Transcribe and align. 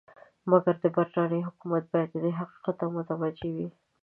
مګر 0.49 0.75
د 0.83 0.85
برټانیې 0.95 1.45
حکومت 1.47 1.83
باید 1.93 2.11
دې 2.23 2.31
حقیقت 2.39 2.75
ته 2.79 2.85
متوجه 2.95 3.47
وي. 3.55 3.67